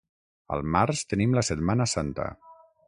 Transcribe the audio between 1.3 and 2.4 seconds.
la Setmana Santa.